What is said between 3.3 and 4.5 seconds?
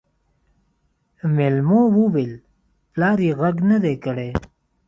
غږ نه دی کړی.